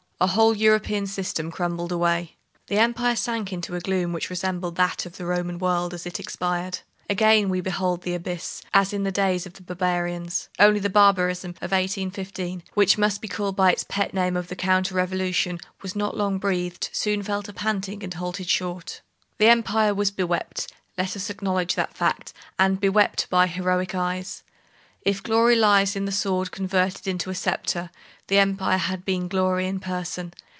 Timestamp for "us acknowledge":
21.17-21.73